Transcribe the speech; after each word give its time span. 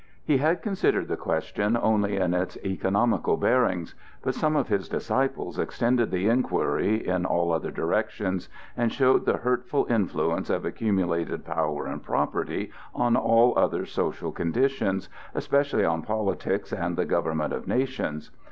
He 0.25 0.37
had 0.37 0.63
considered 0.63 1.07
the 1.07 1.15
question 1.15 1.77
only 1.79 2.17
in 2.17 2.33
its 2.33 2.57
economical 2.65 3.37
bearings; 3.37 3.93
but 4.23 4.33
some 4.33 4.55
of 4.55 4.67
his 4.67 4.89
disciples 4.89 5.59
extended 5.59 6.09
the 6.09 6.27
inquiry 6.27 7.05
in 7.07 7.23
all 7.23 7.51
other 7.51 7.69
directions, 7.69 8.49
and 8.75 8.91
showed 8.91 9.25
the 9.25 9.37
hurtful 9.37 9.85
influence 9.91 10.49
of 10.49 10.65
accumulated 10.65 11.45
power 11.45 11.85
and 11.85 12.01
property 12.01 12.71
on 12.95 13.15
all 13.15 13.53
other 13.55 13.85
social 13.85 14.31
conditions, 14.31 15.07
especially 15.35 15.85
on 15.85 16.01
politics 16.01 16.73
and 16.73 16.97
the 16.97 17.05
government 17.05 17.53
of 17.53 17.67
nations. 17.67 18.31